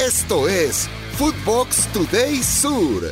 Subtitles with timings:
[0.00, 3.02] Esto es Footbox Today Sur.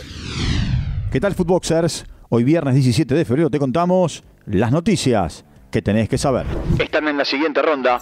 [1.12, 2.06] ¿Qué tal, Footboxers?
[2.30, 6.46] Hoy viernes 17 de febrero te contamos las noticias que tenés que saber.
[6.78, 8.00] Están en la siguiente ronda.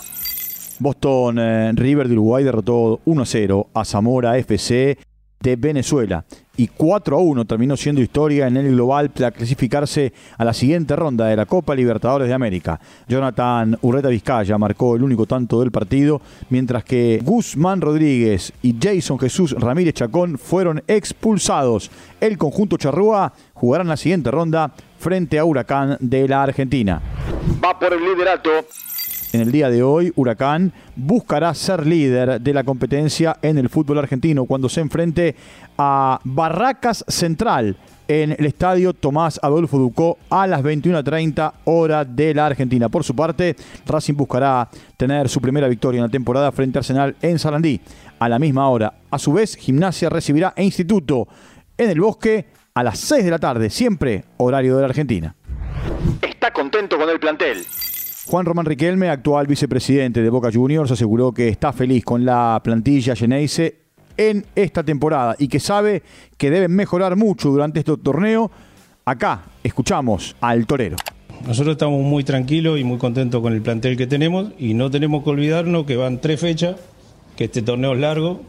[0.78, 4.96] Boston eh, River de Uruguay derrotó 1-0 a Zamora FC
[5.40, 6.24] de Venezuela
[6.56, 10.96] y 4 a 1 terminó siendo historia en el global para clasificarse a la siguiente
[10.96, 12.80] ronda de la Copa Libertadores de América.
[13.08, 19.18] Jonathan Urreta Vizcaya marcó el único tanto del partido, mientras que Guzmán Rodríguez y Jason
[19.18, 21.90] Jesús Ramírez Chacón fueron expulsados.
[22.20, 27.00] El conjunto charrúa jugará en la siguiente ronda frente a Huracán de la Argentina.
[27.62, 28.50] Va por el liderato.
[29.32, 33.98] En el día de hoy, Huracán buscará ser líder de la competencia en el fútbol
[33.98, 35.34] argentino cuando se enfrente
[35.76, 37.76] a Barracas Central
[38.08, 42.88] en el estadio Tomás Adolfo Ducó a las 21.30 hora de la Argentina.
[42.88, 47.16] Por su parte, Racing buscará tener su primera victoria en la temporada frente a Arsenal
[47.20, 47.80] en Sarandí
[48.18, 48.94] a la misma hora.
[49.10, 51.26] A su vez, Gimnasia recibirá a Instituto
[51.76, 55.34] en el Bosque a las 6 de la tarde, siempre horario de la Argentina.
[56.22, 57.64] Está contento con el plantel.
[58.28, 63.14] Juan Román Riquelme, actual vicepresidente de Boca Juniors, aseguró que está feliz con la plantilla
[63.14, 63.76] Geneise
[64.16, 66.02] en esta temporada y que sabe
[66.36, 68.50] que deben mejorar mucho durante este torneo.
[69.04, 70.96] Acá escuchamos al torero.
[71.46, 75.22] Nosotros estamos muy tranquilos y muy contentos con el plantel que tenemos y no tenemos
[75.22, 76.74] que olvidarnos que van tres fechas,
[77.36, 78.40] que este torneo es largo,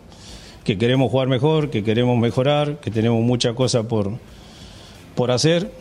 [0.63, 4.13] que queremos jugar mejor, que queremos mejorar, que tenemos muchas cosas por,
[5.13, 5.71] por hacer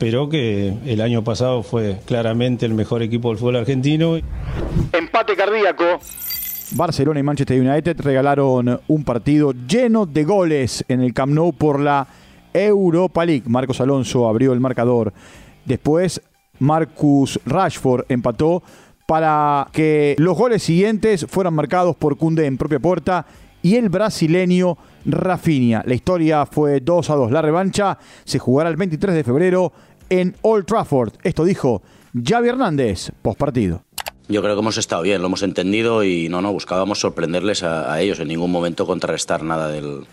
[0.00, 4.16] pero que el año pasado fue claramente el mejor equipo del fútbol argentino.
[4.92, 5.84] Empate cardíaco.
[6.72, 11.78] Barcelona y Manchester United regalaron un partido lleno de goles en el Camp Nou por
[11.78, 12.06] la
[12.54, 13.44] Europa League.
[13.46, 15.12] Marcos Alonso abrió el marcador.
[15.66, 16.22] Después
[16.60, 18.62] Marcus Rashford empató
[19.04, 23.26] para que los goles siguientes fueran marcados por Kunde en propia puerta
[23.62, 25.82] y el brasileño Rafinha.
[25.86, 27.30] La historia fue 2 a 2.
[27.32, 29.72] La revancha se jugará el 23 de febrero
[30.08, 31.14] en Old Trafford.
[31.22, 31.82] Esto dijo
[32.24, 33.82] Javi Hernández, postpartido.
[34.28, 38.00] Yo creo que hemos estado bien, lo hemos entendido y no, no, buscábamos sorprenderles a,
[38.00, 40.04] ellos, en ningún momento contrarrestar nada del,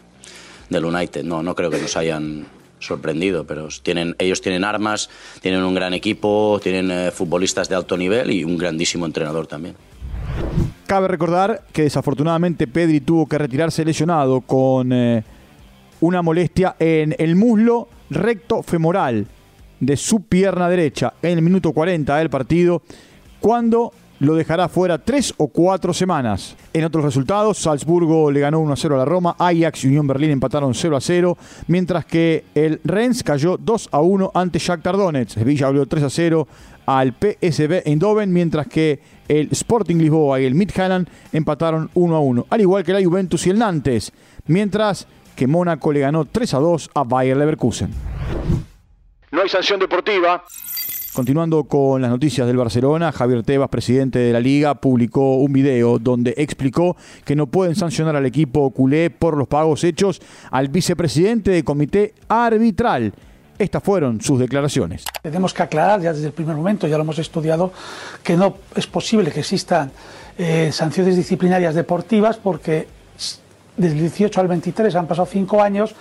[0.69, 1.23] del United.
[1.23, 2.47] No, no creo que nos hayan
[2.79, 5.09] sorprendido, pero tienen, ellos tienen armas,
[5.41, 9.75] tienen un gran equipo, tienen eh, futbolistas de alto nivel y un grandísimo entrenador también.
[10.87, 15.21] Cabe recordar que desafortunadamente Pedri tuvo que retirarse lesionado con eh,
[15.99, 19.27] una molestia en el muslo recto femoral
[19.81, 22.83] de su pierna derecha en el minuto 40 del partido,
[23.41, 26.55] cuando lo dejará fuera tres o cuatro semanas.
[26.73, 30.31] En otros resultados, Salzburgo le ganó 1 0 a la Roma, Ajax y Unión Berlín
[30.31, 35.35] empataron 0 a 0, mientras que el Rennes cayó 2 a 1 ante Shakhtar Donetsk.
[35.39, 36.47] Sevilla abrió 3 a 0
[36.85, 42.45] al PSV Eindhoven, mientras que el Sporting Lisboa y el Midtjylland empataron 1 a 1,
[42.49, 44.13] al igual que la Juventus y el Nantes,
[44.47, 47.91] mientras que Mónaco le ganó 3 a 2 a Bayer Leverkusen.
[49.31, 50.43] No hay sanción deportiva.
[51.17, 55.97] Continuando con las noticias del Barcelona, Javier Tebas, presidente de la liga, publicó un video
[55.97, 56.95] donde explicó
[57.25, 62.13] que no pueden sancionar al equipo culé por los pagos hechos al vicepresidente del comité
[62.27, 63.13] arbitral.
[63.57, 65.05] Estas fueron sus declaraciones.
[65.23, 67.73] Tenemos que aclarar ya desde el primer momento, ya lo hemos estudiado,
[68.21, 69.89] que no es posible que existan
[70.37, 72.87] eh, sanciones disciplinarias deportivas porque
[73.75, 75.95] desde el 18 al 23 han pasado cinco años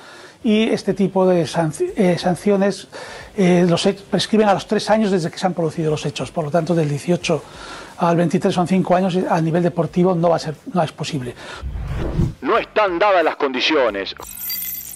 [0.44, 2.88] y este tipo de eh, sanciones
[3.36, 6.30] eh, los prescriben a los tres años desde que se han producido los hechos.
[6.30, 7.42] Por lo tanto, del 18
[7.98, 10.92] al 23 son cinco años y a nivel deportivo no va a ser, no es
[10.92, 11.34] posible.
[12.42, 14.14] No están dadas las condiciones.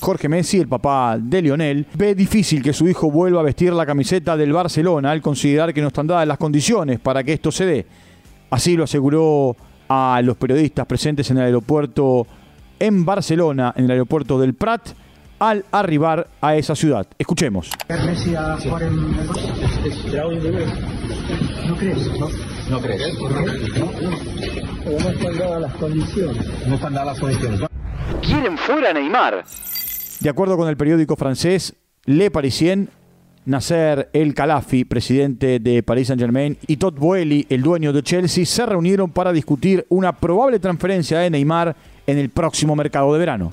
[0.01, 3.85] Jorge Messi, el papá de Lionel, ve difícil que su hijo vuelva a vestir la
[3.85, 7.67] camiseta del Barcelona al considerar que no están dadas las condiciones para que esto se
[7.67, 7.87] dé.
[8.51, 9.57] Así lo aseguró
[9.89, 12.27] a los periodistas presentes en el aeropuerto
[12.79, 14.91] en Barcelona, en el aeropuerto del Prat,
[15.41, 17.07] al arribar a esa ciudad.
[17.19, 17.71] Escuchemos.
[17.89, 17.97] ¿No
[21.77, 22.09] crees?
[22.71, 23.19] ¿No, crees?
[24.85, 26.67] No, están dadas las condiciones.
[26.69, 27.61] No están dadas las condiciones.
[28.23, 29.45] Quieren fuera Neymar.
[30.21, 32.91] De acuerdo con el periódico francés Le Parisien,
[33.47, 38.67] Nasser El Khalafi, presidente de Paris Saint-Germain, y Todd Boehly, el dueño de Chelsea, se
[38.67, 41.75] reunieron para discutir una probable transferencia de Neymar
[42.07, 43.53] en el próximo mercado de verano.